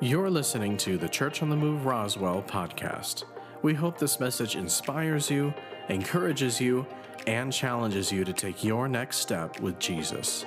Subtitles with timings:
[0.00, 3.24] You're listening to the Church on the Move Roswell podcast.
[3.62, 5.54] We hope this message inspires you,
[5.88, 6.84] encourages you,
[7.28, 10.44] and challenges you to take your next step with Jesus.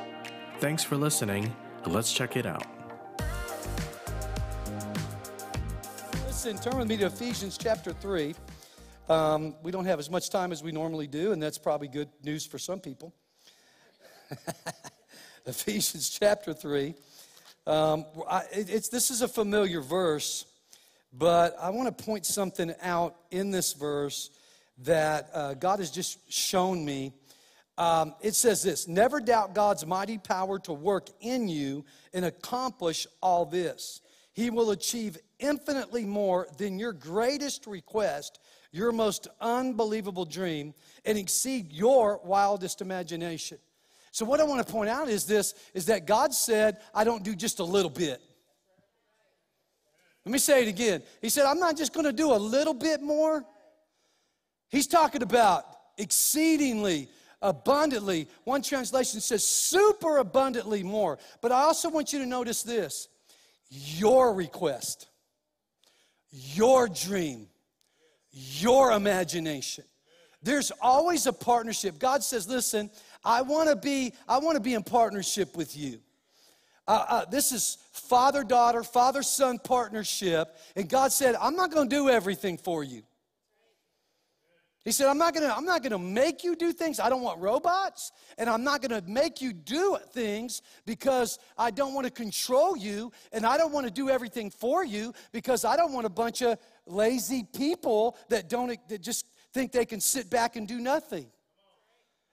[0.60, 1.56] Thanks for listening.
[1.86, 2.66] Let's check it out.
[6.26, 8.36] Listen, turn with me to Ephesians chapter 3.
[9.08, 12.10] Um, we don't have as much time as we normally do, and that's probably good
[12.22, 13.16] news for some people.
[15.46, 16.94] Ephesians chapter 3.
[17.68, 20.46] Um, I, it's, this is a familiar verse,
[21.12, 24.30] but I want to point something out in this verse
[24.86, 27.12] that uh, God has just shown me.
[27.78, 33.06] Um, it says this Never doubt God's mighty power to work in you and accomplish
[33.22, 34.00] all this.
[34.32, 38.40] He will achieve infinitely more than your greatest request,
[38.72, 43.58] your most unbelievable dream, and exceed your wildest imagination.
[44.18, 47.24] So what I want to point out is this is that God said, I don't
[47.24, 48.20] do just a little bit.
[50.26, 51.04] Let me say it again.
[51.22, 53.46] He said, I'm not just going to do a little bit more.
[54.70, 55.66] He's talking about
[56.00, 57.10] exceedingly
[57.44, 58.28] abundantly.
[58.44, 61.20] One translation says super abundantly more.
[61.40, 63.10] But I also want you to notice this
[63.70, 65.10] your request,
[66.32, 67.50] your dream,
[68.32, 69.84] your imagination.
[70.42, 72.00] There's always a partnership.
[72.00, 72.90] God says, listen,
[73.24, 76.00] I want to be I want to be in partnership with you.
[76.88, 81.90] Uh, uh, this is father daughter, father son partnership, and God said, "I'm not going
[81.90, 83.04] to do everything for you."
[84.88, 87.02] He said, I'm not gonna, I'm not gonna make you do things.
[87.02, 91.94] I don't want robots, and I'm not gonna make you do things because I don't
[91.94, 95.76] want to control you, and I don't want to do everything for you because I
[95.76, 100.30] don't want a bunch of lazy people that don't that just think they can sit
[100.30, 101.28] back and do nothing.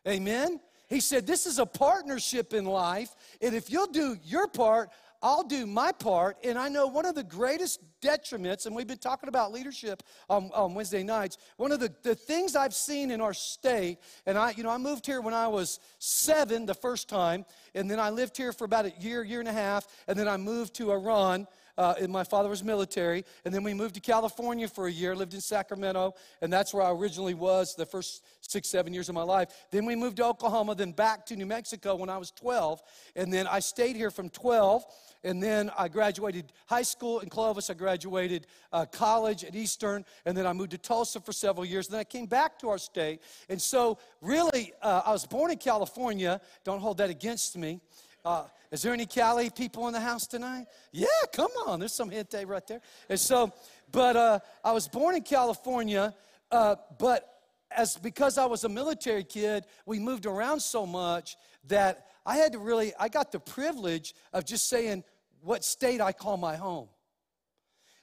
[0.06, 0.60] Amen.
[0.94, 5.42] He said, This is a partnership in life, and if you'll do your part, I'll
[5.42, 6.36] do my part.
[6.44, 10.52] And I know one of the greatest detriments, and we've been talking about leadership on,
[10.54, 14.52] on Wednesday nights, one of the, the things I've seen in our state, and I,
[14.52, 18.10] you know, I moved here when I was seven the first time, and then I
[18.10, 20.92] lived here for about a year, year and a half, and then I moved to
[20.92, 21.48] Iran
[21.78, 23.24] uh, and my father was military.
[23.44, 26.82] And then we moved to California for a year, lived in Sacramento, and that's where
[26.82, 29.48] I originally was the first six, seven years of my life.
[29.70, 32.82] Then we moved to Oklahoma, then back to New Mexico when I was 12.
[33.16, 34.84] And then I stayed here from 12
[35.24, 37.70] and then I graduated high school in Clovis.
[37.70, 41.88] I graduated uh, college at Eastern, and then I moved to Tulsa for several years.
[41.88, 45.58] Then I came back to our state, and so really, uh, I was born in
[45.58, 46.40] California.
[46.62, 47.80] Don't hold that against me.
[48.24, 50.66] Uh, is there any Cali people in the house tonight?
[50.92, 51.78] Yeah, come on.
[51.78, 52.80] There's some gente right there.
[53.10, 53.52] And so,
[53.92, 56.14] but uh, I was born in California,
[56.50, 57.28] uh, but
[57.70, 61.36] as because I was a military kid, we moved around so much
[61.68, 65.04] that I had to really, I got the privilege of just saying
[65.42, 66.88] what state I call my home.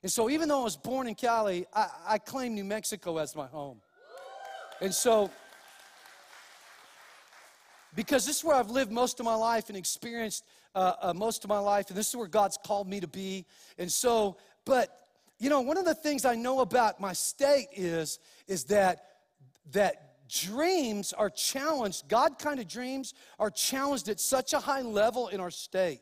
[0.03, 3.35] And so even though I was born in Cali, I, I claim New Mexico as
[3.35, 3.81] my home.
[4.81, 5.31] And so
[7.95, 11.43] because this is where I've lived most of my life and experienced uh, uh, most
[11.43, 13.45] of my life, and this is where God's called me to be.
[13.77, 14.89] And so, but
[15.39, 19.05] you know, one of the things I know about my state is is that
[19.71, 22.07] that dreams are challenged.
[22.07, 26.01] God kind of dreams are challenged at such a high level in our state.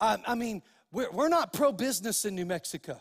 [0.00, 3.00] Um, I mean, we're, we're not pro business in New Mexico.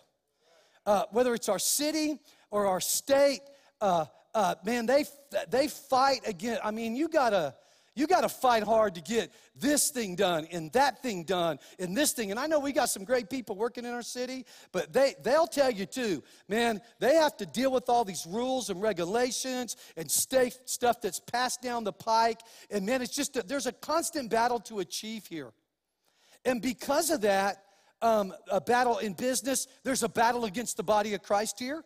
[0.86, 2.18] Uh, whether it's our city
[2.50, 3.42] or our state,
[3.82, 5.06] uh, uh, man, they
[5.50, 6.60] they fight again.
[6.64, 7.56] I mean, you gotta
[7.98, 11.98] you got to fight hard to get this thing done and that thing done and
[11.98, 12.30] this thing.
[12.30, 15.48] And I know we got some great people working in our city, but they, they'll
[15.48, 20.10] tell you too, man, they have to deal with all these rules and regulations and
[20.10, 22.42] state stuff that's passed down the pike.
[22.70, 25.52] And man, it's just, a, there's a constant battle to achieve here.
[26.46, 27.64] And because of that,
[28.02, 31.84] um, a battle in business, there's a battle against the body of Christ here.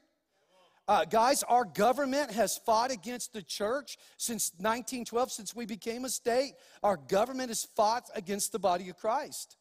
[0.91, 6.09] Uh, guys, our government has fought against the church since 1912, since we became a
[6.09, 6.56] state.
[6.84, 9.56] Our government has fought against the body of Christ.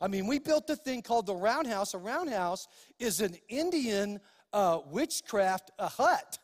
[0.00, 1.94] I mean, we built a thing called the roundhouse.
[1.94, 2.68] A roundhouse
[3.00, 4.20] is an Indian
[4.52, 6.38] uh, witchcraft a hut.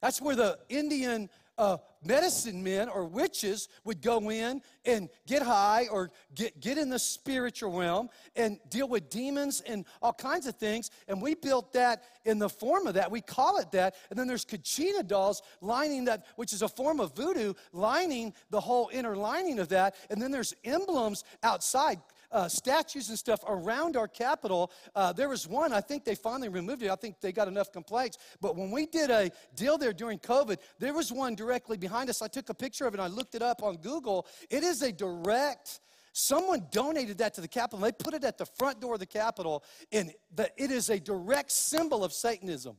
[0.00, 1.28] That's where the Indian
[1.58, 6.88] uh, medicine men or witches would go in and get high or get, get in
[6.88, 10.90] the spiritual realm and deal with demons and all kinds of things.
[11.08, 13.10] And we built that in the form of that.
[13.10, 13.96] We call it that.
[14.10, 18.60] And then there's Kachina dolls lining that, which is a form of voodoo, lining the
[18.60, 19.94] whole inner lining of that.
[20.08, 22.00] And then there's emblems outside
[22.32, 24.70] uh, statues and stuff around our Capitol.
[24.94, 26.90] Uh, there was one, I think they finally removed it.
[26.90, 28.18] I think they got enough complaints.
[28.40, 32.22] But when we did a deal there during COVID, there was one directly behind us.
[32.22, 34.26] I took a picture of it and I looked it up on Google.
[34.48, 35.80] It is a direct
[36.12, 37.78] Someone donated that to the Capitol.
[37.78, 39.62] They put it at the front door of the Capitol,
[39.92, 42.76] and the, it is a direct symbol of Satanism.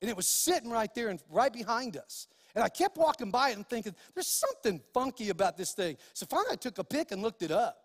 [0.00, 2.26] And it was sitting right there and right behind us.
[2.54, 5.96] And I kept walking by it and thinking, there's something funky about this thing.
[6.12, 7.83] So finally I took a pic and looked it up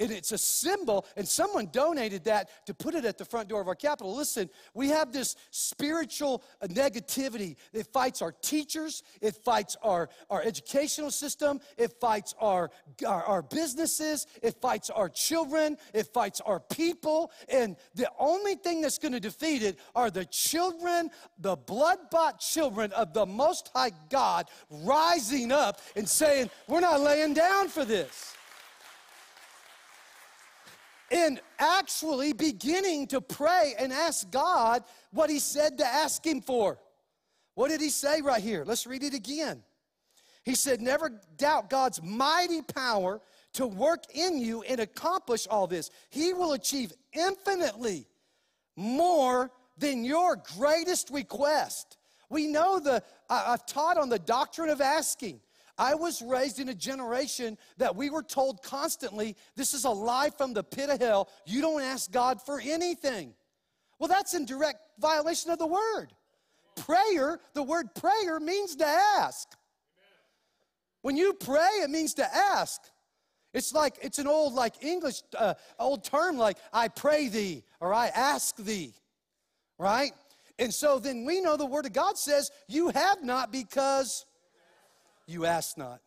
[0.00, 3.60] and it's a symbol, and someone donated that to put it at the front door
[3.60, 4.16] of our Capitol.
[4.16, 7.56] Listen, we have this spiritual negativity.
[7.72, 12.70] It fights our teachers, it fights our, our educational system, it fights our,
[13.06, 17.30] our, our businesses, it fights our children, it fights our people.
[17.48, 22.40] And the only thing that's going to defeat it are the children, the blood bought
[22.40, 27.84] children of the Most High God rising up and saying, We're not laying down for
[27.84, 28.34] this
[31.10, 36.78] and actually beginning to pray and ask God what He said to ask Him for.
[37.54, 38.64] What did He say right here?
[38.64, 39.62] Let's read it again.
[40.44, 43.20] He said, Never doubt God's mighty power
[43.54, 45.90] to work in you and accomplish all this.
[46.10, 48.06] He will achieve infinitely
[48.76, 51.98] more than your greatest request.
[52.28, 55.40] We know the, I've taught on the doctrine of asking.
[55.80, 60.28] I was raised in a generation that we were told constantly, this is a lie
[60.28, 61.30] from the pit of hell.
[61.46, 63.32] You don't ask God for anything.
[63.98, 66.08] Well, that's in direct violation of the word.
[66.76, 69.48] Prayer, the word prayer means to ask.
[71.00, 72.82] When you pray, it means to ask.
[73.54, 77.94] It's like, it's an old, like English, uh, old term like, I pray thee or
[77.94, 78.92] I ask thee,
[79.78, 80.12] right?
[80.58, 84.26] And so then we know the Word of God says, You have not because
[85.30, 86.00] you ask not.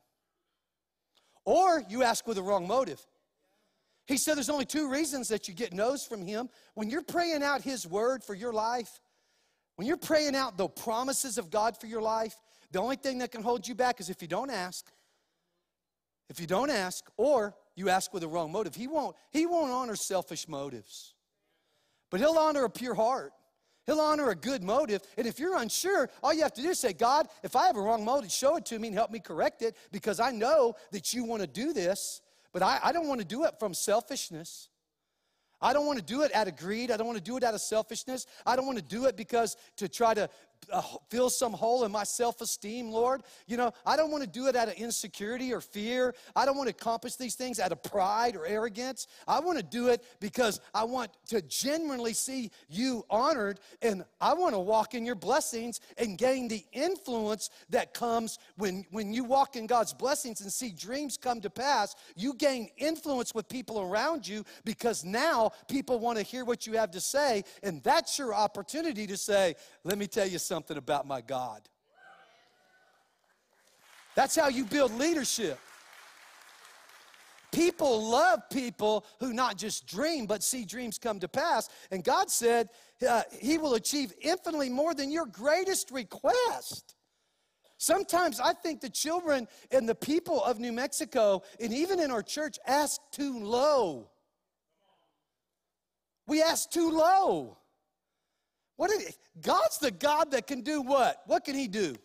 [1.45, 3.01] Or you ask with the wrong motive.
[4.05, 6.49] He said there's only two reasons that you get no's from him.
[6.73, 8.99] When you're praying out his word for your life,
[9.75, 12.35] when you're praying out the promises of God for your life,
[12.71, 14.85] the only thing that can hold you back is if you don't ask.
[16.29, 18.75] If you don't ask, or you ask with the wrong motive.
[18.75, 21.13] He won't, he won't honor selfish motives.
[22.09, 23.33] But he'll honor a pure heart.
[23.85, 25.01] He'll honor a good motive.
[25.17, 27.75] And if you're unsure, all you have to do is say, God, if I have
[27.75, 30.75] a wrong motive, show it to me and help me correct it because I know
[30.91, 32.21] that you want to do this,
[32.53, 34.69] but I, I don't want to do it from selfishness.
[35.61, 36.91] I don't want to do it out of greed.
[36.91, 38.25] I don't want to do it out of selfishness.
[38.45, 40.29] I don't want to do it because to try to
[41.09, 43.23] fill some hole in my self esteem, Lord.
[43.47, 46.15] You know, I don't want to do it out of insecurity or fear.
[46.35, 49.07] I don't want to accomplish these things out of pride or arrogance.
[49.27, 54.33] I want to do it because I want to genuinely see you honored and I
[54.33, 59.23] want to walk in your blessings and gain the influence that comes when, when you
[59.23, 61.95] walk in God's blessings and see dreams come to pass.
[62.15, 66.73] You gain influence with people around you because now people want to hear what you
[66.73, 70.77] have to say, and that's your opportunity to say, Let me tell you something something
[70.77, 71.67] about my God.
[74.13, 75.57] That's how you build leadership.
[77.51, 81.69] People love people who not just dream, but see dreams come to pass.
[81.89, 82.69] And God said
[83.09, 86.93] uh, He will achieve infinitely more than your greatest request.
[87.79, 92.21] Sometimes I think the children and the people of New Mexico, and even in our
[92.21, 94.11] church, ask too low.
[96.27, 97.57] We ask too low.
[98.75, 101.21] What did God's the God that can do what?
[101.27, 101.95] What can he do?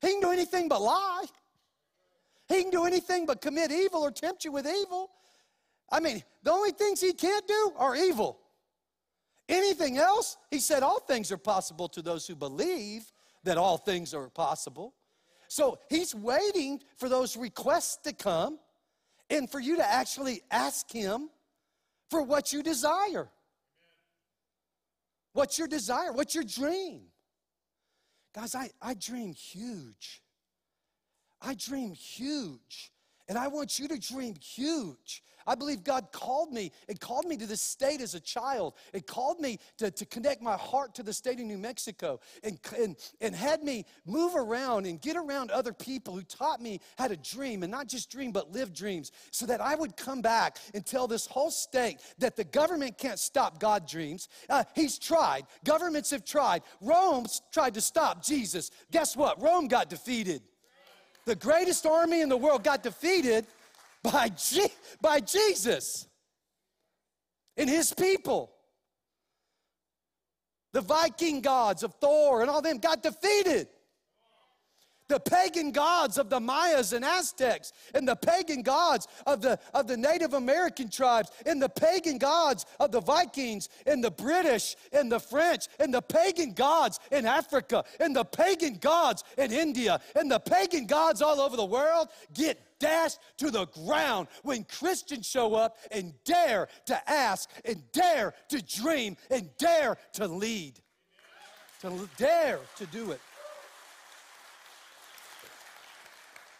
[0.00, 1.24] He can do anything but lie.
[2.48, 5.10] He can do anything but commit evil or tempt you with evil.
[5.90, 8.38] I mean, the only things he can't do are evil.
[9.48, 13.10] Anything else, he said, all things are possible to those who believe
[13.44, 14.94] that all things are possible.
[15.48, 18.58] So he's waiting for those requests to come
[19.30, 21.30] and for you to actually ask him
[22.10, 23.30] for what you desire.
[25.38, 26.12] What's your desire?
[26.12, 27.02] What's your dream?
[28.34, 30.20] Guys, I, I dream huge.
[31.40, 32.90] I dream huge.
[33.28, 35.22] And I want you to dream huge.
[35.48, 38.74] I believe God called me It called me to this state as a child.
[38.92, 42.58] It called me to, to connect my heart to the state of New Mexico and,
[42.78, 47.08] and, and had me move around and get around other people who taught me how
[47.08, 50.58] to dream and not just dream, but live dreams so that I would come back
[50.74, 54.28] and tell this whole state that the government can't stop God dreams.
[54.50, 55.46] Uh, he's tried.
[55.64, 56.62] Governments have tried.
[56.80, 58.70] Rome's tried to stop Jesus.
[58.90, 59.40] Guess what?
[59.42, 60.42] Rome got defeated.
[61.24, 63.46] The greatest army in the world got defeated
[64.12, 66.06] by, Je- by Jesus
[67.56, 68.52] and his people.
[70.72, 73.68] The Viking gods of Thor and all them got defeated
[75.08, 79.86] the pagan gods of the Mayas and Aztecs, and the pagan gods of the, of
[79.86, 85.10] the Native American tribes, and the pagan gods of the Vikings, and the British, and
[85.10, 90.30] the French, and the pagan gods in Africa, and the pagan gods in India, and
[90.30, 95.54] the pagan gods all over the world get dashed to the ground when Christians show
[95.54, 100.80] up and dare to ask and dare to dream and dare to lead.
[101.80, 103.20] To dare to do it.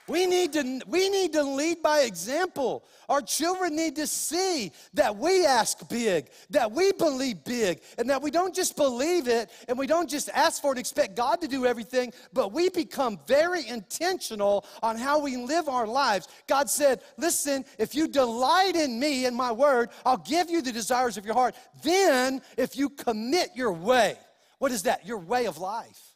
[0.08, 2.84] We need, to, we need to lead by example.
[3.10, 8.22] Our children need to see that we ask big, that we believe big, and that
[8.22, 11.48] we don't just believe it and we don't just ask for it expect God to
[11.48, 16.28] do everything, but we become very intentional on how we live our lives.
[16.46, 20.72] God said, Listen, if you delight in me and my word, I'll give you the
[20.72, 21.54] desires of your heart.
[21.82, 24.16] Then, if you commit your way,
[24.58, 25.06] what is that?
[25.06, 26.14] Your way of life.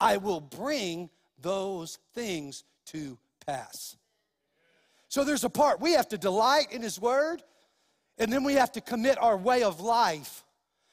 [0.00, 3.96] I will bring those things to pass.
[5.08, 7.42] So there's a part we have to delight in His Word,
[8.18, 10.44] and then we have to commit our way of life,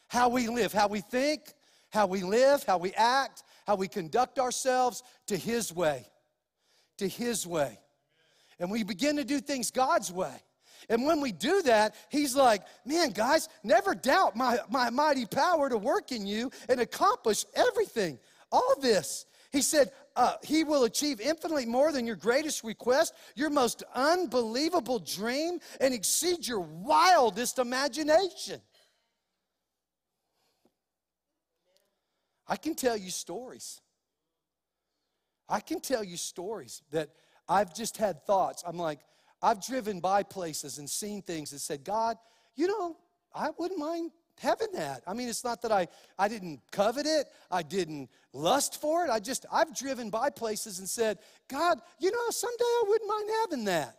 [0.08, 1.54] how we live, how we think,
[1.90, 6.08] how we live, how we act, how we conduct ourselves to His way,
[6.98, 7.80] to His way.
[8.60, 10.34] And we begin to do things God's way.
[10.90, 15.70] And when we do that, he's like, man, guys, never doubt my, my mighty power
[15.70, 18.20] to work in you and accomplish everything.
[18.52, 19.26] All this.
[19.52, 24.98] He said, uh, he will achieve infinitely more than your greatest request, your most unbelievable
[24.98, 28.60] dream, and exceed your wildest imagination.
[32.48, 33.80] I can tell you stories.
[35.48, 37.10] I can tell you stories that
[37.48, 38.64] I've just had thoughts.
[38.66, 39.02] I'm like,
[39.42, 42.18] I've driven by places and seen things and said, God,
[42.56, 42.98] you know,
[43.36, 45.02] I wouldn't mind having that.
[45.08, 49.10] I mean, it's not that I, I didn't covet it, I didn't lust for it.
[49.10, 53.30] I just, I've driven by places and said, God, you know, someday I wouldn't mind
[53.42, 53.98] having that.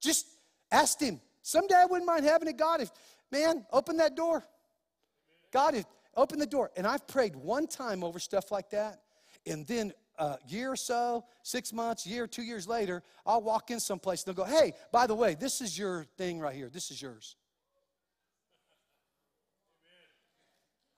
[0.00, 0.26] Just
[0.70, 2.56] asked Him, someday I wouldn't mind having it.
[2.56, 2.90] God, if,
[3.30, 4.44] man, open that door.
[5.52, 5.84] God, if,
[6.16, 6.70] open the door.
[6.76, 9.00] And I've prayed one time over stuff like that,
[9.46, 13.80] and then a year or so, six months, year, two years later, I'll walk in
[13.80, 16.68] someplace and they'll go, hey, by the way, this is your thing right here.
[16.68, 17.36] This is yours.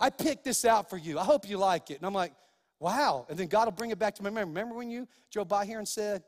[0.01, 1.19] I picked this out for you.
[1.19, 1.99] I hope you like it.
[1.99, 2.33] And I'm like,
[2.79, 3.27] wow.
[3.29, 4.49] And then God will bring it back to my memory.
[4.49, 6.25] Remember when you drove by here and said,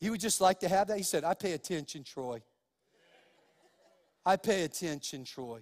[0.00, 0.96] you would just like to have that?
[0.96, 2.40] He said, I pay attention, Troy.
[4.24, 5.60] I pay attention, Troy.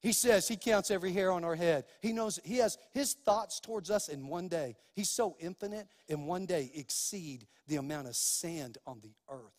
[0.00, 1.84] He says he counts every hair on our head.
[2.00, 4.76] He knows he has his thoughts towards us in one day.
[4.94, 9.52] He's so infinite, in one day exceed the amount of sand on the earth.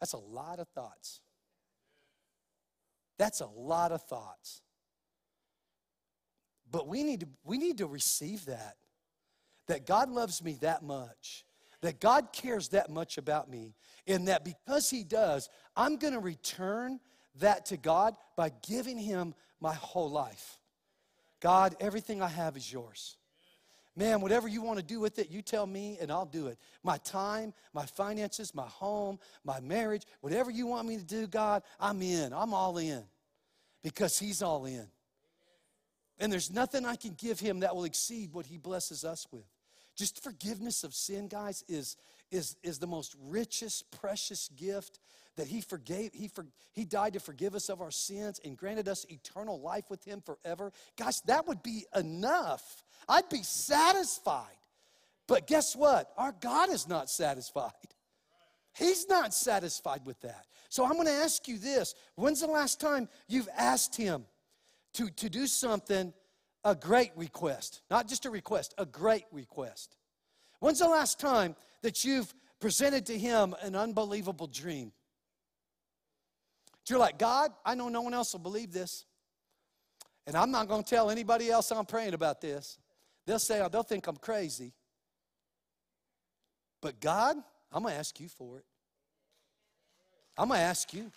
[0.00, 1.20] That's a lot of thoughts.
[3.18, 4.62] That's a lot of thoughts.
[6.70, 8.76] But we need to, we need to receive that.
[9.66, 11.44] That God loves me that much.
[11.80, 13.74] That God cares that much about me.
[14.06, 17.00] And that because He does, I'm going to return
[17.36, 20.58] that to God by giving Him my whole life.
[21.40, 23.16] God, everything I have is yours.
[23.96, 26.58] Man, whatever you want to do with it, you tell me and I'll do it.
[26.82, 31.62] My time, my finances, my home, my marriage, whatever you want me to do, God,
[31.78, 32.32] I'm in.
[32.32, 33.04] I'm all in
[33.82, 34.86] because He's all in.
[36.18, 39.44] And there's nothing I can give Him that will exceed what He blesses us with.
[39.96, 41.96] Just forgiveness of sin, guys, is,
[42.30, 44.98] is, is the most richest, precious gift
[45.36, 48.88] that he forgave he, for, he died to forgive us of our sins and granted
[48.88, 54.56] us eternal life with him forever gosh that would be enough I'd be satisfied.
[55.26, 56.12] But guess what?
[56.16, 57.72] Our God is not satisfied.
[58.76, 60.46] He's not satisfied with that.
[60.68, 64.24] So I'm going to ask you this when's the last time you've asked Him
[64.94, 66.12] to, to do something,
[66.64, 67.82] a great request?
[67.90, 69.96] Not just a request, a great request.
[70.60, 74.92] When's the last time that you've presented to Him an unbelievable dream?
[76.88, 79.06] You're like, God, I know no one else will believe this.
[80.26, 82.78] And I'm not going to tell anybody else I'm praying about this.
[83.26, 84.72] They'll say, they'll think I'm crazy.
[86.80, 87.36] But God,
[87.72, 88.64] I'm going to ask you for it.
[90.36, 91.10] I'm going to ask you.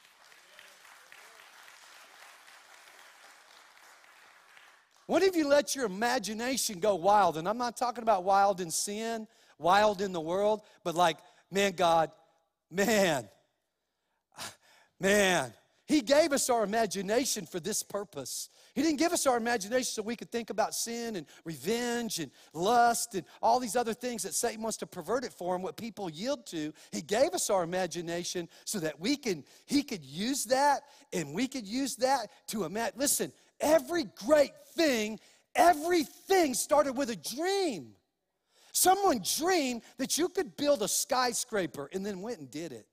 [5.08, 7.38] What if you let your imagination go wild?
[7.38, 11.18] And I'm not talking about wild in sin, wild in the world, but like,
[11.50, 12.12] man, God,
[12.70, 13.30] man,
[15.00, 15.54] man,
[15.86, 18.50] He gave us our imagination for this purpose.
[18.76, 22.30] He didn't give us our imagination so we could think about sin and revenge and
[22.54, 25.78] lust and all these other things that Satan wants to pervert it for and what
[25.78, 26.74] people yield to.
[26.92, 31.48] He gave us our imagination so that we can, he could use that and we
[31.48, 33.00] could use that to imagine.
[33.00, 35.20] Listen, every great thing,
[35.56, 37.94] everything started with a dream.
[38.72, 42.86] Someone dreamed that you could build a skyscraper and then went and did it.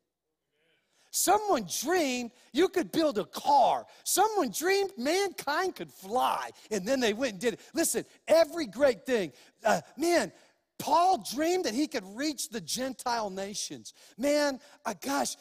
[1.11, 3.87] Someone dreamed you could build a car.
[4.03, 7.61] Someone dreamed mankind could fly, and then they went and did it.
[7.73, 9.33] Listen, every great thing,
[9.65, 10.33] uh, man,
[10.79, 13.95] Paul dreamed that he could reach the Gentile nations.
[14.19, 15.37] Man, uh, gosh,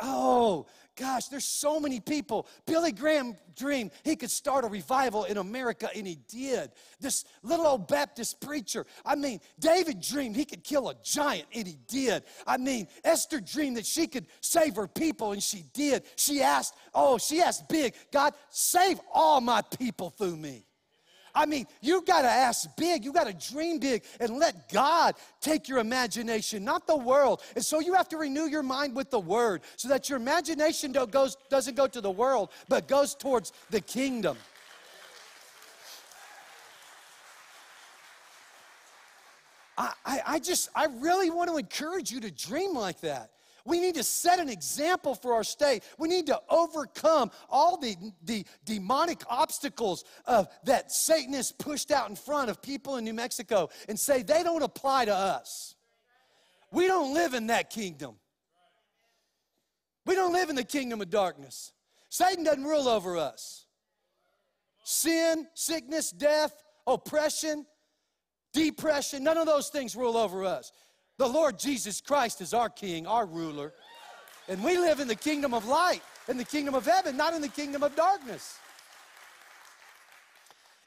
[0.00, 0.66] oh,
[1.00, 2.46] gosh, there's so many people.
[2.66, 6.70] Billy Graham dreamed he could start a revival in America, and he did.
[7.00, 11.66] This little old Baptist preacher, I mean, David dreamed he could kill a giant, and
[11.66, 12.22] he did.
[12.46, 16.02] I mean, Esther dreamed that she could save her people, and she did.
[16.16, 20.66] She asked, oh, she asked big, God, save all my people through me.
[21.34, 25.14] I mean, you got to ask big, you got to dream big, and let God
[25.40, 27.42] take your imagination, not the world.
[27.54, 30.92] And so you have to renew your mind with the Word so that your imagination
[30.92, 34.36] don't goes, doesn't go to the world, but goes towards the kingdom.
[39.78, 43.30] I, I, I just, I really want to encourage you to dream like that.
[43.64, 45.82] We need to set an example for our state.
[45.98, 52.08] We need to overcome all the, the demonic obstacles of, that Satan has pushed out
[52.08, 55.74] in front of people in New Mexico and say they don't apply to us.
[56.72, 58.16] We don't live in that kingdom.
[60.06, 61.72] We don't live in the kingdom of darkness.
[62.08, 63.66] Satan doesn't rule over us.
[64.84, 66.52] Sin, sickness, death,
[66.86, 67.66] oppression,
[68.52, 70.72] depression, none of those things rule over us.
[71.20, 73.74] The Lord Jesus Christ is our King, our ruler.
[74.48, 77.42] And we live in the kingdom of light, in the kingdom of heaven, not in
[77.42, 78.56] the kingdom of darkness.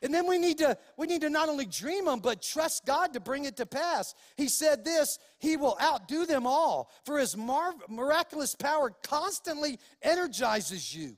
[0.02, 3.14] And then we need to we need to not only dream them but trust God
[3.14, 4.16] to bring it to pass.
[4.36, 10.96] He said this, he will outdo them all for his mar- miraculous power constantly energizes
[10.96, 11.16] you.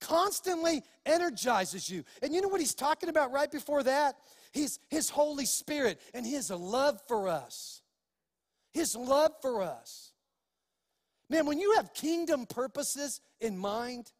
[0.00, 2.04] Constantly energizes you.
[2.22, 4.16] And you know what he's talking about right before that?
[4.50, 7.82] He's his Holy Spirit and his love for us.
[8.74, 10.12] His love for us.
[11.30, 14.12] Man, when you have kingdom purposes in mind,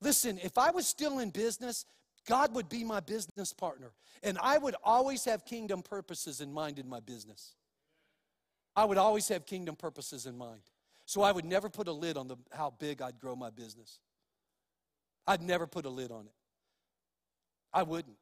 [0.00, 1.84] listen, if I was still in business,
[2.26, 3.92] God would be my business partner.
[4.22, 7.54] And I would always have kingdom purposes in mind in my business.
[8.76, 10.62] I would always have kingdom purposes in mind.
[11.04, 13.98] So I would never put a lid on the, how big I'd grow my business.
[15.26, 16.32] I'd never put a lid on it.
[17.72, 18.16] I wouldn't.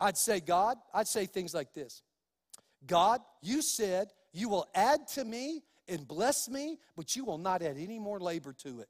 [0.00, 2.02] I'd say, God, I'd say things like this
[2.86, 7.62] God, you said you will add to me and bless me, but you will not
[7.62, 8.88] add any more labor to it.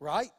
[0.00, 0.30] Right?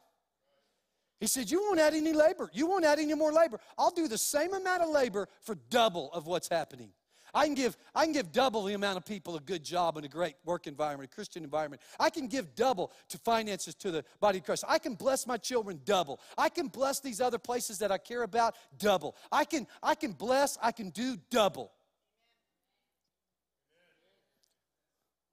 [1.20, 2.50] He said, You won't add any labor.
[2.52, 3.58] You won't add any more labor.
[3.78, 6.90] I'll do the same amount of labor for double of what's happening.
[7.36, 10.06] I can give, I can give double the amount of people a good job and
[10.06, 11.82] a great work environment, a Christian environment.
[12.00, 14.64] I can give double to finances to the body of Christ.
[14.66, 16.18] I can bless my children double.
[16.38, 19.16] I can bless these other places that I care about double.
[19.30, 21.72] I can, I can bless, I can do double.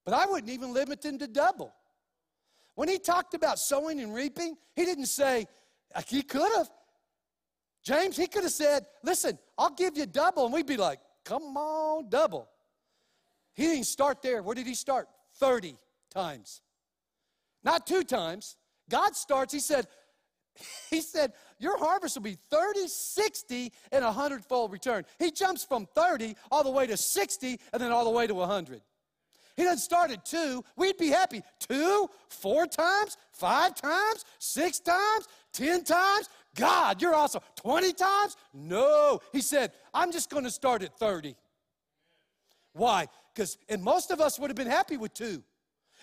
[0.03, 1.73] But I wouldn't even limit them to double.
[2.75, 5.47] When he talked about sowing and reaping, he didn't say,
[6.07, 6.69] he could have.
[7.81, 10.43] James, he could have said, listen, I'll give you double.
[10.43, 12.49] And we'd be like, Come on, double.
[13.53, 14.41] He didn't start there.
[14.41, 15.07] Where did he start?
[15.35, 15.75] 30
[16.13, 16.61] times.
[17.63, 18.57] Not two times.
[18.89, 19.87] God starts, he said,
[20.89, 25.05] he said, Your harvest will be 30, 60, and a hundredfold return.
[25.19, 28.33] He jumps from 30 all the way to 60 and then all the way to
[28.33, 28.81] 100.
[29.55, 30.63] He doesn't start at two.
[30.75, 31.43] We'd be happy.
[31.59, 36.27] Two, four times, five times, six times, ten times.
[36.55, 37.41] God, you're awesome.
[37.55, 38.37] 20 times?
[38.53, 39.19] No.
[39.31, 41.35] He said, I'm just going to start at 30.
[42.73, 43.07] Why?
[43.33, 45.43] Because, and most of us would have been happy with two.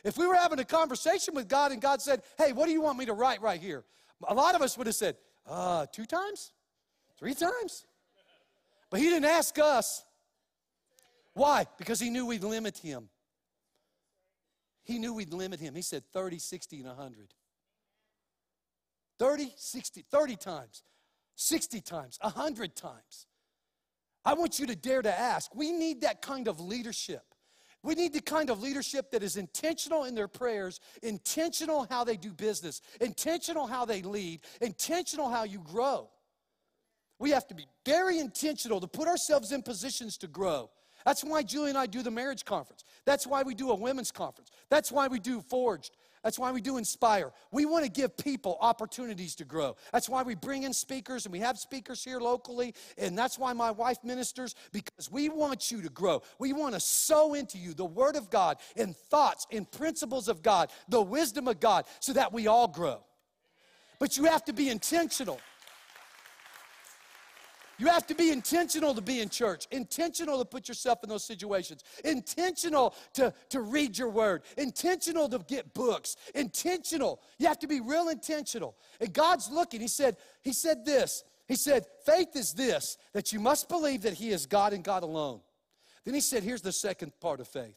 [0.03, 2.81] If we were having a conversation with God and God said, Hey, what do you
[2.81, 3.85] want me to write right here?
[4.27, 6.53] A lot of us would have said, uh, Two times?
[7.19, 7.87] Three times?
[8.91, 10.05] But He didn't ask us.
[11.35, 11.67] Why?
[11.79, 13.09] Because He knew we'd limit Him.
[14.83, 15.75] He knew we'd limit Him.
[15.75, 17.35] He said 30, 60, and 100.
[19.21, 20.83] 30, 60, 30 times,
[21.37, 23.27] 60 times, 100 times.
[24.25, 25.55] I want you to dare to ask.
[25.55, 27.23] We need that kind of leadership.
[27.83, 32.17] We need the kind of leadership that is intentional in their prayers, intentional how they
[32.17, 36.11] do business, intentional how they lead, intentional how you grow.
[37.19, 40.71] We have to be very intentional to put ourselves in positions to grow.
[41.05, 42.85] That's why Julie and I do the marriage conference.
[43.05, 44.51] That's why we do a women's conference.
[44.71, 45.97] That's why we do Forged.
[46.23, 47.33] That's why we do Inspire.
[47.51, 49.77] We want to give people opportunities to grow.
[49.93, 52.75] That's why we bring in speakers and we have speakers here locally.
[52.99, 56.23] And that's why my wife ministers because we want you to grow.
[56.39, 60.43] We want to sow into you the Word of God and thoughts and principles of
[60.43, 63.03] God, the wisdom of God, so that we all grow.
[63.99, 65.39] But you have to be intentional.
[67.81, 71.25] You have to be intentional to be in church, intentional to put yourself in those
[71.25, 77.23] situations, intentional to, to read your word, intentional to get books, intentional.
[77.38, 78.77] You have to be real intentional.
[79.01, 79.81] And God's looking.
[79.81, 81.25] He said, He said this.
[81.49, 85.03] He said, faith is this, that you must believe that He is God and God
[85.03, 85.40] alone.
[86.05, 87.77] Then he said, here's the second part of faith.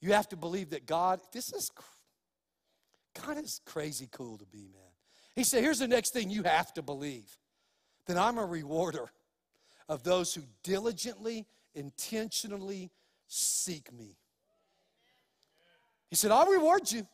[0.00, 1.70] You have to believe that God, this is,
[3.24, 4.92] God is crazy cool to be, man.
[5.34, 7.38] He said, here's the next thing you have to believe
[8.06, 9.10] that I'm a rewarder
[9.88, 12.90] of those who diligently, intentionally
[13.26, 14.16] seek me.
[16.10, 17.06] He said, I'll reward you.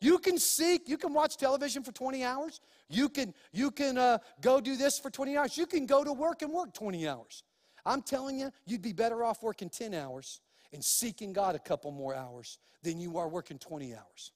[0.00, 2.60] You can seek, you can watch television for 20 hours.
[2.88, 5.56] You can, you can uh, go do this for 20 hours.
[5.56, 7.42] You can go to work and work 20 hours.
[7.84, 10.40] I'm telling you, you'd be better off working 10 hours
[10.72, 14.32] and seeking God a couple more hours than you are working 20 hours.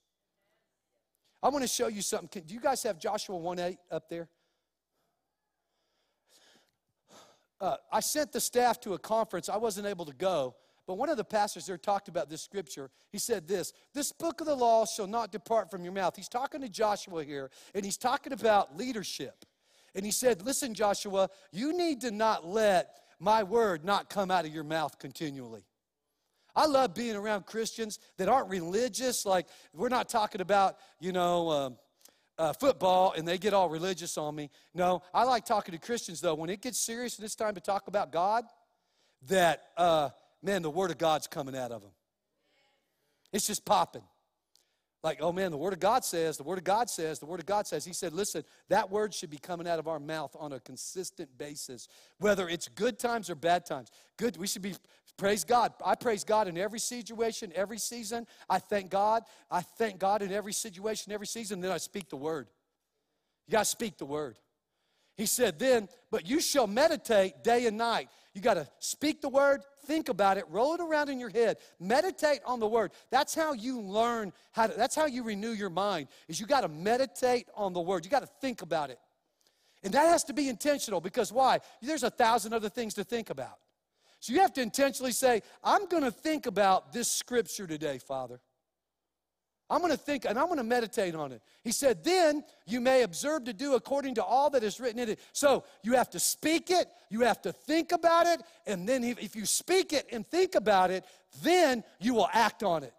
[1.43, 2.29] I want to show you something.
[2.29, 4.29] Can, do you guys have Joshua 1 8 up there?
[7.63, 9.49] Uh, I sent the staff to a conference.
[9.49, 12.91] I wasn't able to go, but one of the pastors there talked about this scripture.
[13.13, 16.17] He said this This book of the law shall not depart from your mouth.
[16.17, 19.45] He's talking to Joshua here, and he's talking about leadership.
[19.95, 24.45] And he said, Listen, Joshua, you need to not let my word not come out
[24.45, 25.63] of your mouth continually.
[26.57, 29.25] I love being around Christians that aren't religious.
[29.25, 31.77] Like, we're not talking about, you know, um,
[32.43, 34.51] uh, football and they get all religious on me.
[34.75, 36.35] No, I like talking to Christians, though.
[36.35, 38.45] When it gets serious and it's time to talk about God,
[39.29, 40.09] that, uh,
[40.43, 41.93] man, the Word of God's coming out of them.
[43.33, 44.03] It's just popping.
[45.05, 47.39] Like, oh man, the Word of God says, the Word of God says, the Word
[47.39, 47.85] of God says.
[47.85, 51.39] He said, listen, that word should be coming out of our mouth on a consistent
[51.39, 51.87] basis,
[52.19, 53.93] whether it's good times or bad times.
[54.17, 54.75] Good, we should be,
[55.17, 55.73] praise God.
[55.85, 58.27] I praise God in every situation, every season.
[58.49, 59.23] I thank God.
[59.51, 61.61] I thank God in every situation, every season.
[61.61, 62.49] Then I speak the Word.
[63.47, 64.39] You got to speak the Word.
[65.17, 68.09] He said, then, but you shall meditate day and night.
[68.35, 71.59] You got to speak the word, think about it, roll it around in your head,
[71.79, 72.93] meditate on the word.
[73.11, 76.63] That's how you learn how to, that's how you renew your mind, is you got
[76.63, 78.07] to meditate on the word.
[78.07, 78.99] You got to think about it.
[79.85, 81.59] And that has to be intentional because why?
[81.83, 83.59] There's a thousand other things to think about.
[84.23, 88.39] So you have to intentionally say, I'm going to think about this scripture today, Father.
[89.69, 91.43] I'm going to think and I'm going to meditate on it.
[91.65, 95.09] He said, Then you may observe to do according to all that is written in
[95.09, 95.19] it.
[95.33, 99.35] So you have to speak it, you have to think about it, and then if
[99.35, 101.05] you speak it and think about it,
[101.43, 102.95] then you will act on it.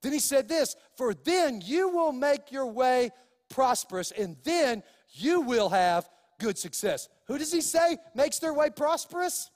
[0.00, 3.10] Then he said this For then you will make your way
[3.50, 6.08] prosperous, and then you will have
[6.40, 7.10] good success.
[7.26, 9.50] Who does he say makes their way prosperous?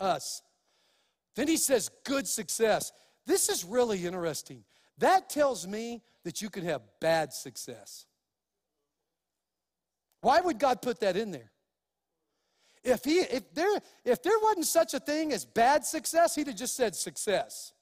[0.00, 0.42] Us.
[1.36, 2.92] Then he says, Good success.
[3.26, 4.64] This is really interesting.
[4.98, 8.06] That tells me that you can have bad success.
[10.20, 11.50] Why would God put that in there?
[12.82, 16.56] If, he, if, there, if there wasn't such a thing as bad success, he'd have
[16.56, 17.72] just said success.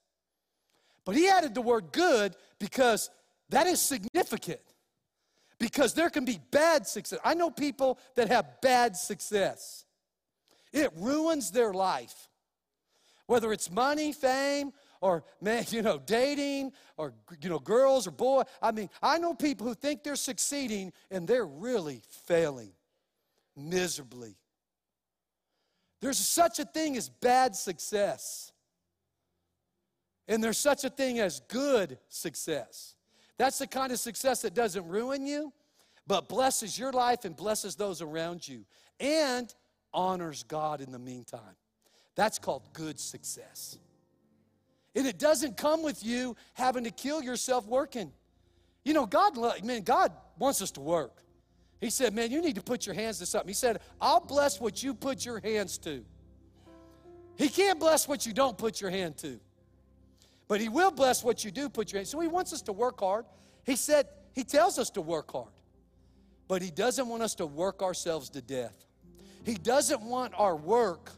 [1.04, 3.10] But he added the word good because
[3.48, 4.60] that is significant.
[5.58, 7.18] Because there can be bad success.
[7.24, 9.84] I know people that have bad success,
[10.72, 12.28] it ruins their life.
[13.26, 18.42] Whether it's money, fame, or man, you know, dating or you know, girls or boy.
[18.60, 22.72] I mean, I know people who think they're succeeding and they're really failing
[23.56, 24.36] miserably.
[26.00, 28.52] There's such a thing as bad success.
[30.28, 32.94] And there's such a thing as good success.
[33.38, 35.52] That's the kind of success that doesn't ruin you,
[36.06, 38.64] but blesses your life and blesses those around you
[39.00, 39.52] and
[39.98, 41.40] honors God in the meantime.
[42.14, 43.76] That's called good success.
[44.94, 48.12] And it doesn't come with you having to kill yourself working.
[48.84, 51.18] You know, God, man, God wants us to work.
[51.80, 53.48] He said, man, you need to put your hands to something.
[53.48, 56.04] He said, I'll bless what you put your hands to.
[57.36, 59.40] He can't bless what you don't put your hand to.
[60.46, 62.08] But he will bless what you do put your hand.
[62.08, 63.24] So he wants us to work hard.
[63.64, 65.52] He said, he tells us to work hard.
[66.46, 68.87] But he doesn't want us to work ourselves to death.
[69.48, 71.10] He doesn't want our work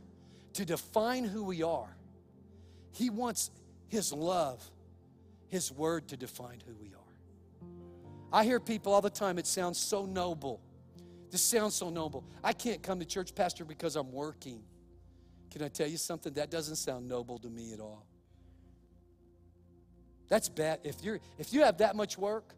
[0.53, 1.97] to define who we are.
[2.93, 3.51] He wants
[3.89, 4.63] his love,
[5.49, 7.69] His word to define who we are.
[8.33, 10.61] I hear people all the time, it sounds so noble.
[11.33, 12.25] This sounds so noble.
[12.45, 14.63] I can't come to church, Pastor, because I'm working.
[15.51, 16.33] Can I tell you something?
[16.35, 18.07] That doesn't sound noble to me at all.
[20.29, 20.79] That's bad.
[20.85, 22.55] If, you're, if you have that much work,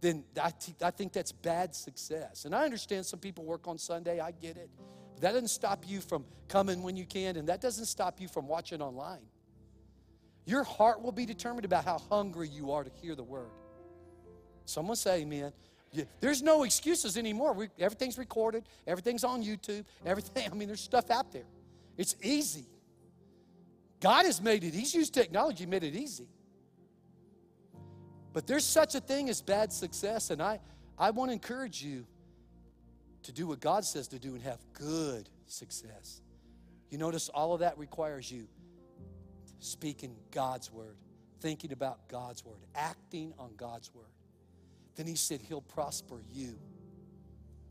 [0.00, 2.44] then I, I think that's bad success.
[2.44, 4.70] And I understand some people work on Sunday, I get it.
[5.20, 8.46] That doesn't stop you from coming when you can, and that doesn't stop you from
[8.46, 9.22] watching online.
[10.44, 13.50] Your heart will be determined about how hungry you are to hear the word.
[14.64, 15.52] Someone say amen.
[16.20, 17.52] There's no excuses anymore.
[17.52, 20.48] We, everything's recorded, everything's on YouTube, everything.
[20.52, 21.46] I mean, there's stuff out there.
[21.96, 22.66] It's easy.
[24.00, 26.28] God has made it, He's used technology, made it easy.
[28.32, 30.60] But there's such a thing as bad success, and I,
[30.98, 32.06] I want to encourage you
[33.26, 36.20] to do what God says to do and have good success.
[36.90, 38.46] You notice all of that requires you
[39.58, 40.96] speaking God's word,
[41.40, 44.06] thinking about God's word, acting on God's word.
[44.94, 46.56] Then he said he'll prosper you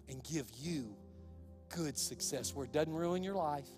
[0.09, 0.93] and give you
[1.69, 3.69] good success where it doesn't ruin your life.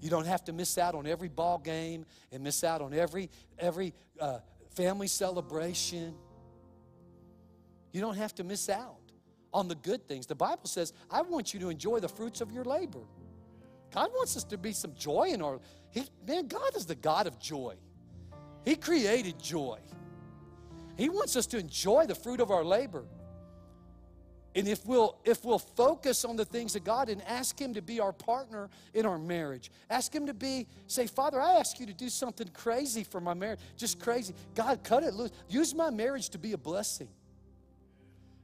[0.00, 3.28] You don't have to miss out on every ball game and miss out on every
[3.58, 4.38] every uh,
[4.74, 6.14] family celebration.
[7.92, 9.05] You don't have to miss out
[9.52, 10.26] on the good things.
[10.26, 13.02] The Bible says, "I want you to enjoy the fruits of your labor."
[13.90, 15.60] God wants us to be some joy in our.
[15.90, 17.76] He, man, God is the God of joy.
[18.64, 19.78] He created joy.
[20.96, 23.04] He wants us to enjoy the fruit of our labor.
[24.54, 27.82] And if we'll if we'll focus on the things of God and ask him to
[27.82, 29.70] be our partner in our marriage.
[29.90, 33.34] Ask him to be say, "Father, I ask you to do something crazy for my
[33.34, 33.60] marriage.
[33.76, 34.34] Just crazy.
[34.54, 35.30] God, cut it loose.
[35.48, 37.08] Use my marriage to be a blessing.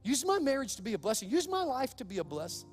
[0.02, 1.30] Use my marriage to be a blessing.
[1.30, 2.68] Use my life to be a blessing."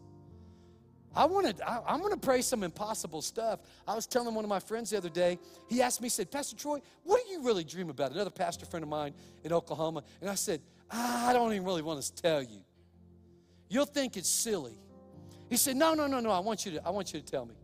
[1.15, 3.61] I wanted, I, I'm going to pray some impossible stuff.
[3.87, 6.29] I was telling one of my friends the other day, he asked me, he said,
[6.29, 8.11] Pastor Troy, what do you really dream about?
[8.11, 9.13] Another pastor friend of mine
[9.43, 10.03] in Oklahoma.
[10.21, 10.61] And I said,
[10.91, 12.61] I don't even really want to tell you.
[13.69, 14.77] You'll think it's silly.
[15.49, 16.31] He said, No, no, no, no.
[16.31, 17.55] I want you to, I want you to tell me.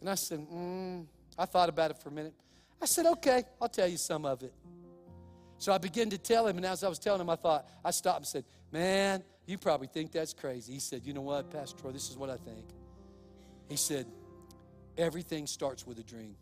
[0.00, 1.06] And I said, mm,
[1.38, 2.34] I thought about it for a minute.
[2.80, 4.52] I said, Okay, I'll tell you some of it.
[5.62, 7.92] So I began to tell him, and as I was telling him, I thought, I
[7.92, 10.72] stopped and said, Man, you probably think that's crazy.
[10.72, 12.64] He said, You know what, Pastor Troy, this is what I think.
[13.68, 14.06] He said,
[14.98, 16.34] Everything starts with a dream.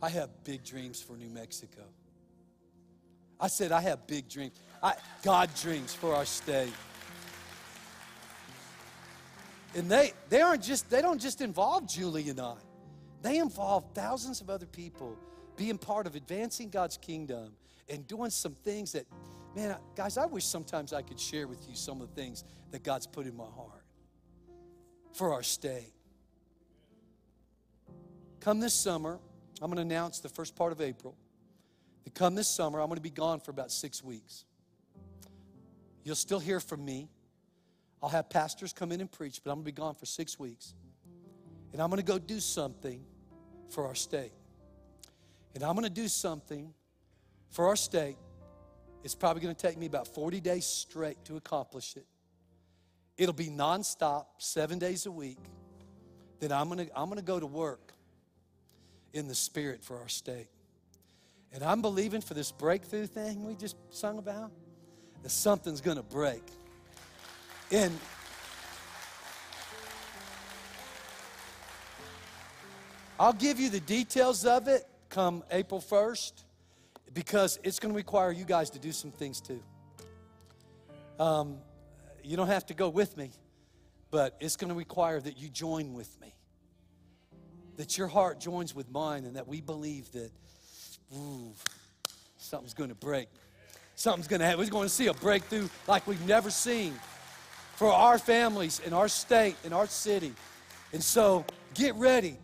[0.00, 1.82] I have big dreams for New Mexico.
[3.40, 4.52] I said, I have big dreams.
[4.80, 6.72] I, God dreams for our state.
[9.74, 12.54] And they, they aren't just, they don't just involve Julie and I.
[13.22, 15.18] They involve thousands of other people
[15.58, 17.52] being part of advancing God's kingdom
[17.90, 19.04] and doing some things that,
[19.54, 22.84] man, guys, I wish sometimes I could share with you some of the things that
[22.84, 23.84] God's put in my heart
[25.12, 25.92] for our state.
[28.40, 29.18] Come this summer,
[29.60, 31.16] I'm going to announce the first part of April.
[32.04, 34.44] To come this summer, I'm going to be gone for about six weeks.
[36.04, 37.10] You'll still hear from me.
[38.00, 40.38] I'll have pastors come in and preach, but I'm going to be gone for six
[40.38, 40.74] weeks.
[41.72, 43.04] And I'm going to go do something
[43.70, 44.32] for our state.
[45.54, 46.72] And I'm going to do something
[47.50, 48.16] for our state.
[49.04, 52.06] It's probably going to take me about 40 days straight to accomplish it.
[53.16, 55.38] It'll be nonstop, seven days a week.
[56.40, 57.92] Then I'm going to, I'm going to go to work
[59.12, 60.48] in the spirit for our state.
[61.52, 64.52] And I'm believing for this breakthrough thing we just sung about
[65.22, 66.42] that something's going to break.
[67.72, 67.98] And
[73.18, 74.86] I'll give you the details of it
[75.18, 76.44] come April 1st
[77.12, 79.60] because it's going to require you guys to do some things too.
[81.18, 81.56] Um,
[82.22, 83.32] you don't have to go with me,
[84.12, 86.36] but it's going to require that you join with me.
[87.78, 90.30] That your heart joins with mine and that we believe that
[91.12, 91.52] ooh,
[92.36, 93.26] something's going to break.
[93.96, 94.60] Something's going to happen.
[94.60, 96.94] We're going to see a breakthrough like we've never seen
[97.74, 100.32] for our families in our state, in our city.
[100.92, 102.36] And so get ready.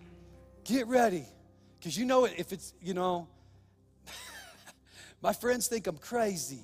[0.64, 1.26] Get ready.
[1.84, 3.28] Because you know, if it's, you know,
[5.22, 6.62] my friends think I'm crazy,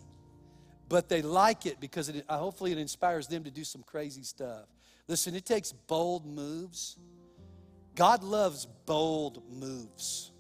[0.89, 4.65] but they like it because it, hopefully it inspires them to do some crazy stuff.
[5.09, 6.97] Listen, it takes bold moves.
[7.95, 10.33] God loves bold moves.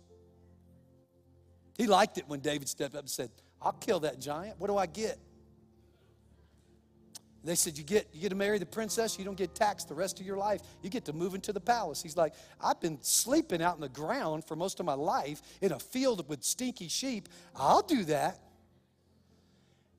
[1.76, 3.28] He liked it when David stepped up and said,
[3.60, 4.58] I'll kill that giant.
[4.58, 5.18] What do I get?
[7.42, 9.94] They said, you get, you get to marry the princess, you don't get taxed the
[9.94, 10.60] rest of your life.
[10.82, 12.02] You get to move into the palace.
[12.02, 15.72] He's like, I've been sleeping out in the ground for most of my life in
[15.72, 17.28] a field with stinky sheep.
[17.56, 18.38] I'll do that.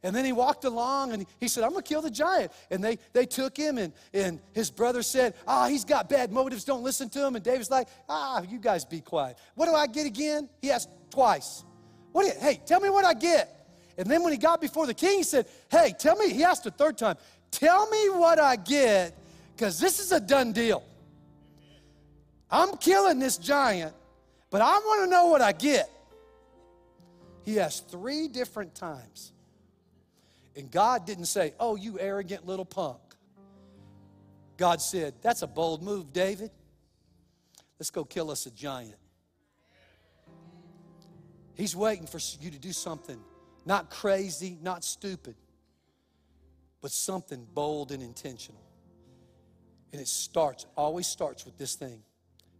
[0.04, 2.52] And then he walked along and he said, I'm to kill the giant.
[2.72, 6.64] And they, they took him, and, and his brother said, Ah, he's got bad motives.
[6.64, 7.36] Don't listen to him.
[7.36, 9.38] And David's like, Ah, you guys be quiet.
[9.54, 10.50] What do I get again?
[10.60, 11.64] He asked twice.
[12.12, 13.61] What do you, hey, tell me what I get.
[14.02, 16.66] And then when he got before the king, he said, Hey, tell me, he asked
[16.66, 17.18] a third time,
[17.52, 19.16] Tell me what I get,
[19.56, 20.84] because this is a done deal.
[22.50, 23.94] I'm killing this giant,
[24.50, 25.88] but I want to know what I get.
[27.44, 29.34] He asked three different times.
[30.56, 32.98] And God didn't say, Oh, you arrogant little punk.
[34.58, 36.50] God said, That's a bold move, David.
[37.80, 38.96] Let's go kill us a giant.
[41.54, 43.20] He's waiting for you to do something
[43.65, 45.36] not crazy, not stupid,
[46.82, 48.62] but something bold and intentional.
[49.91, 52.04] And it starts, always starts with this thing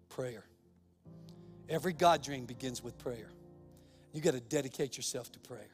[0.10, 0.44] prayer.
[1.70, 3.32] Every God dream begins with prayer.
[4.14, 5.70] You got to dedicate yourself to prayer.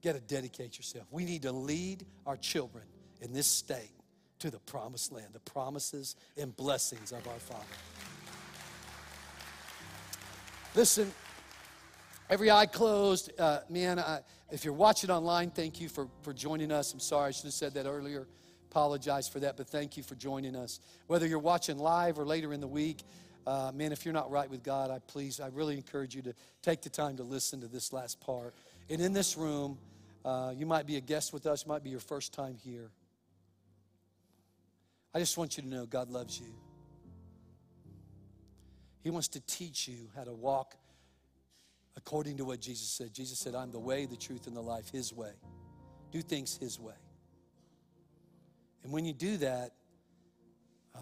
[0.00, 1.06] You got to dedicate yourself.
[1.10, 2.84] We need to lead our children
[3.20, 3.90] in this state
[4.38, 7.64] to the promised land, the promises and blessings of our Father.
[10.74, 11.10] Listen,
[12.28, 13.32] every eye closed.
[13.38, 16.92] Uh, man, I, if you're watching online, thank you for, for joining us.
[16.92, 18.26] I'm sorry, I should have said that earlier.
[18.70, 20.80] Apologize for that, but thank you for joining us.
[21.06, 23.02] Whether you're watching live or later in the week,
[23.46, 26.34] uh, man, if you're not right with God, I please, I really encourage you to
[26.62, 28.54] take the time to listen to this last part.
[28.90, 29.78] And in this room,
[30.24, 32.90] uh, you might be a guest with us, might be your first time here.
[35.14, 36.52] I just want you to know God loves you.
[39.02, 40.74] He wants to teach you how to walk
[41.96, 43.12] according to what Jesus said.
[43.12, 45.32] Jesus said, I'm the way, the truth, and the life, His way.
[46.12, 46.94] Do things His way.
[48.84, 49.72] And when you do that,
[50.94, 50.98] uh,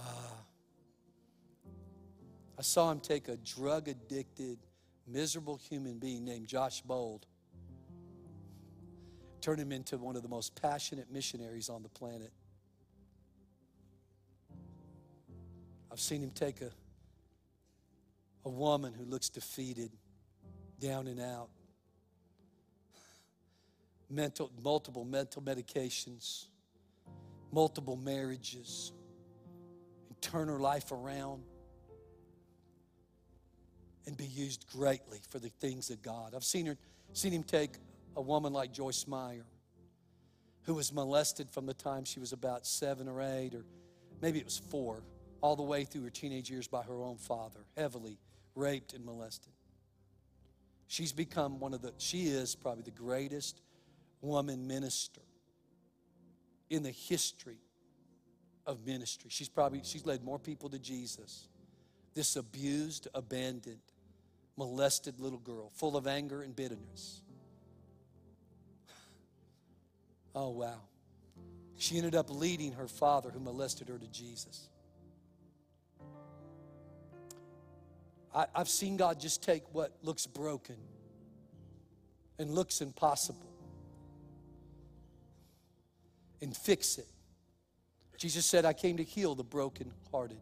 [2.58, 4.58] I saw him take a drug addicted,
[5.06, 7.26] miserable human being named Josh Bold,
[9.40, 12.32] turn him into one of the most passionate missionaries on the planet.
[15.92, 16.70] I've seen him take a,
[18.44, 19.90] a woman who looks defeated,
[20.80, 21.48] down and out,
[24.10, 26.46] mental, multiple mental medications,
[27.52, 28.92] multiple marriages,
[30.08, 31.42] and turn her life around
[34.06, 36.34] and be used greatly for the things of God.
[36.34, 36.76] I've seen her,
[37.12, 37.70] seen him take
[38.16, 39.46] a woman like Joyce Meyer,
[40.62, 43.64] who was molested from the time she was about seven or eight, or
[44.20, 45.02] maybe it was four,
[45.40, 48.18] all the way through her teenage years by her own father, heavily
[48.54, 49.52] raped and molested.
[50.86, 53.60] She's become one of the, she is probably the greatest
[54.20, 55.22] woman minister
[56.70, 57.58] in the history
[58.66, 59.30] of ministry.
[59.30, 61.48] She's probably, she's led more people to Jesus.
[62.14, 63.80] This abused, abandoned,
[64.56, 67.22] molested little girl, full of anger and bitterness.
[70.36, 70.80] Oh, wow.
[71.76, 74.68] She ended up leading her father who molested her to Jesus.
[78.34, 80.76] I, have seen God just take what looks broken
[82.38, 83.52] and looks impossible
[86.42, 87.06] and fix it.
[88.18, 90.38] Jesus said, I came to heal the brokenhearted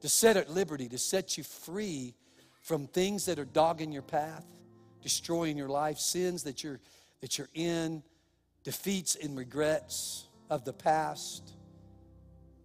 [0.00, 2.14] to set at liberty, to set you free
[2.62, 4.44] from things that are dogging your path,
[5.02, 6.80] destroying your life, sins that you're
[7.20, 8.02] that you're in,
[8.62, 11.54] defeats and regrets of the past,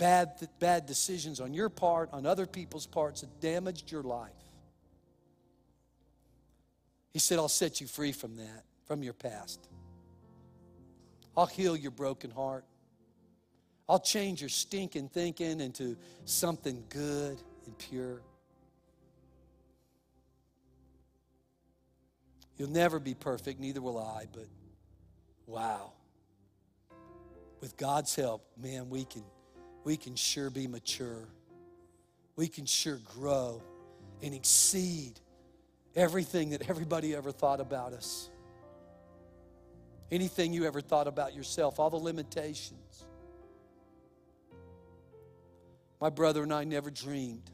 [0.02, 4.32] bad bad decisions on your part, on other people's parts that damaged your life.
[7.14, 9.60] He said, I'll set you free from that, from your past.
[11.38, 12.66] I'll heal your broken heart.
[13.88, 18.24] I'll change your stinking thinking into something good and pure.
[22.58, 24.48] You'll never be perfect, neither will I, but
[25.46, 25.92] wow.
[27.60, 29.24] With God's help, man, we can
[29.84, 31.28] we can sure be mature.
[32.36, 33.62] We can sure grow
[34.22, 35.20] and exceed
[35.96, 38.30] everything that everybody ever thought about us.
[40.12, 43.06] Anything you ever thought about yourself, all the limitations.
[46.00, 47.50] My brother and I never dreamed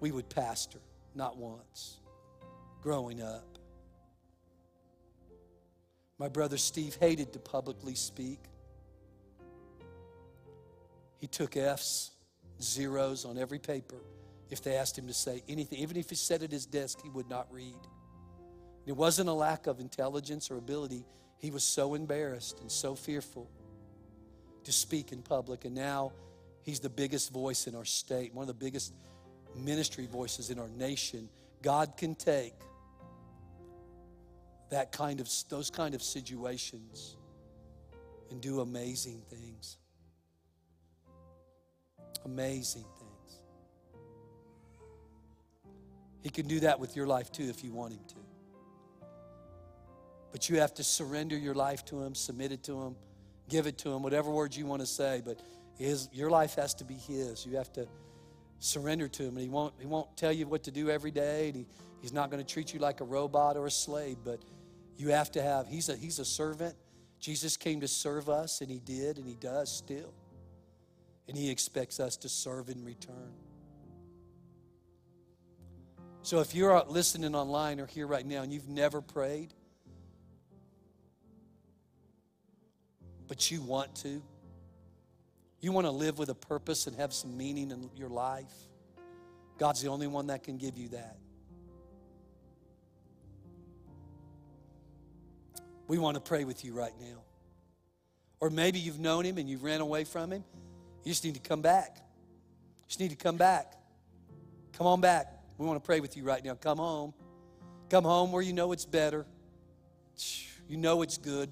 [0.00, 0.80] we would pastor,
[1.14, 2.00] not once,
[2.82, 3.58] growing up.
[6.18, 8.40] My brother Steve hated to publicly speak.
[11.20, 12.10] He took F's,
[12.60, 13.96] zeros on every paper
[14.50, 15.78] if they asked him to say anything.
[15.78, 17.78] Even if he sat at his desk, he would not read.
[18.86, 21.04] It wasn't a lack of intelligence or ability.
[21.38, 23.48] He was so embarrassed and so fearful
[24.64, 25.64] to speak in public.
[25.64, 26.12] And now
[26.62, 28.92] He's the biggest voice in our state, one of the biggest
[29.56, 31.28] ministry voices in our nation.
[31.62, 32.54] God can take
[34.70, 37.16] that kind of those kind of situations
[38.30, 39.78] and do amazing things.
[42.24, 43.40] Amazing things.
[46.22, 48.14] He can do that with your life too if you want him to.
[50.32, 52.96] But you have to surrender your life to him, submit it to him,
[53.48, 55.40] give it to him, whatever words you want to say, but
[55.80, 57.46] his, your life has to be His.
[57.46, 57.88] You have to
[58.58, 59.30] surrender to Him.
[59.30, 61.48] And He won't, he won't tell you what to do every day.
[61.48, 61.66] And he,
[62.02, 64.40] he's not going to treat you like a robot or a slave, but
[64.98, 66.74] you have to have, he's a, he's a servant.
[67.18, 70.12] Jesus came to serve us, and He did, and He does still.
[71.30, 73.32] And He expects us to serve in return.
[76.20, 79.54] So if you're listening online or here right now and you've never prayed,
[83.26, 84.22] but you want to,
[85.62, 88.52] you want to live with a purpose and have some meaning in your life?
[89.56, 91.16] God's the only one that can give you that.
[95.90, 97.18] we want to pray with you right now.
[98.38, 100.44] Or maybe you've known him and you ran away from him.
[101.04, 101.96] You just need to come back.
[101.96, 103.74] You just need to come back.
[104.76, 105.32] Come on back.
[105.58, 106.54] We want to pray with you right now.
[106.54, 107.12] Come home.
[107.88, 109.26] Come home where you know it's better.
[110.68, 111.50] You know it's good.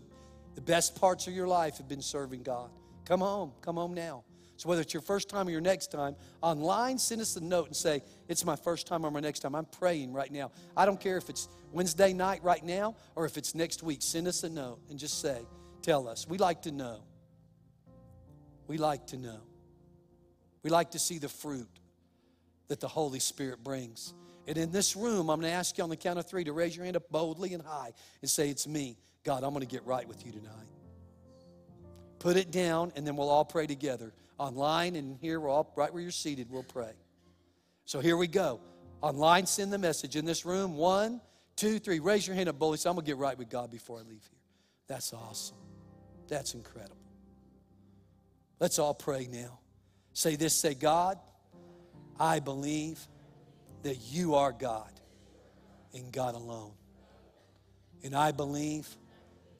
[0.54, 2.70] The best parts of your life have been serving God.
[3.04, 3.52] Come home.
[3.60, 4.24] Come home now.
[4.56, 7.68] So whether it's your first time or your next time, online, send us a note
[7.68, 9.54] and say, it's my first time or my next time.
[9.54, 10.50] I'm praying right now.
[10.76, 13.98] I don't care if it's Wednesday night right now or if it's next week.
[14.02, 15.42] Send us a note and just say,
[15.80, 16.26] tell us.
[16.26, 17.02] We like to know.
[18.68, 19.40] We like to know.
[20.62, 21.68] We like to see the fruit
[22.68, 24.14] that the Holy Spirit brings.
[24.46, 26.52] And in this room, I'm going to ask you on the count of three to
[26.52, 28.96] raise your hand up boldly and high and say, It's me.
[29.24, 30.52] God, I'm going to get right with you tonight.
[32.18, 34.12] Put it down, and then we'll all pray together.
[34.38, 36.92] Online and here, we're all right where you're seated, we'll pray.
[37.84, 38.60] So here we go.
[39.00, 40.16] Online, send the message.
[40.16, 41.20] In this room, one,
[41.56, 42.00] two, three.
[42.00, 42.78] Raise your hand up boldly.
[42.86, 44.40] I'm going to get right with God before I leave here.
[44.88, 45.56] That's awesome.
[46.28, 47.07] That's incredible.
[48.60, 49.58] Let's all pray now.
[50.12, 51.18] Say this say, God,
[52.18, 53.06] I believe
[53.82, 54.90] that you are God
[55.94, 56.72] and God alone.
[58.02, 58.88] And I believe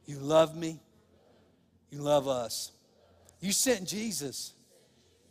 [0.06, 0.80] you love me,
[1.90, 2.72] you love us.
[3.40, 4.52] You sent Jesus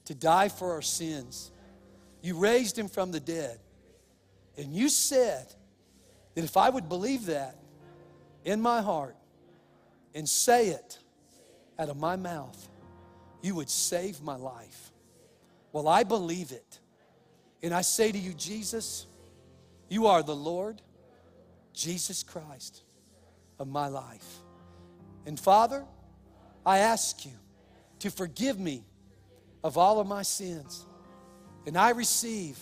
[0.06, 1.52] to die for our sins.
[2.22, 3.60] You raised him from the dead.
[4.58, 5.54] And you said
[6.36, 7.58] that if I would believe that
[8.46, 9.16] in my heart
[10.16, 11.00] and say it
[11.78, 12.70] out of my mouth,
[13.48, 14.92] you would save my life.
[15.72, 16.80] Well, I believe it.
[17.64, 19.08] And I say to you, Jesus,
[19.88, 20.82] you are the Lord,
[21.74, 22.84] Jesus Christ
[23.58, 24.40] of my life.
[25.26, 25.86] And Father,
[26.66, 27.32] I ask you
[28.00, 28.84] to forgive me
[29.64, 30.86] of all of my sins.
[31.66, 32.58] And I receive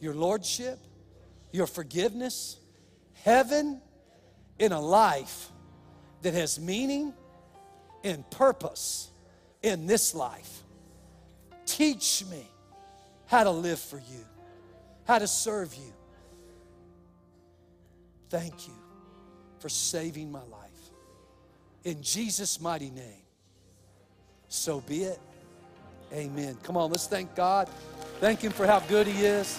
[0.00, 0.78] your Lordship,
[1.50, 2.56] your forgiveness,
[3.14, 3.80] heaven
[4.60, 5.50] in a life
[6.22, 7.12] that has meaning
[8.04, 9.10] and purpose
[9.64, 10.62] in this life.
[11.64, 12.46] Teach me
[13.26, 14.24] how to live for you,
[15.06, 15.92] how to serve you.
[18.28, 18.74] Thank you
[19.58, 20.70] for saving my life.
[21.84, 23.22] In Jesus' mighty name.
[24.48, 25.18] So be it.
[26.12, 26.58] Amen.
[26.62, 27.68] Come on, let's thank God.
[28.20, 29.58] Thank Him for how good He is.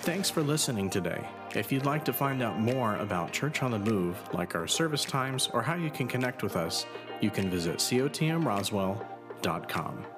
[0.00, 1.24] Thanks for listening today.
[1.54, 5.04] If you'd like to find out more about Church on the Move, like our service
[5.04, 6.84] times or how you can connect with us,
[7.20, 10.17] you can visit cotmroswell.com.